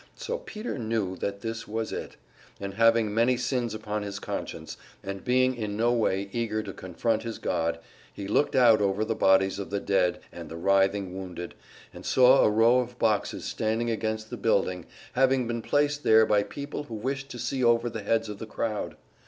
[0.15, 2.15] So Peter knew that this was it;
[2.59, 7.21] and having many sins upon his conscience, and being in no way eager to confront
[7.21, 7.77] his God,
[8.11, 11.53] he looked out over the bodies of the dead and the writhing wounded,
[11.93, 16.41] and saw a row of boxes standing against the building, having been placed there by
[16.41, 18.95] people who wished to see over the heads of the crowd.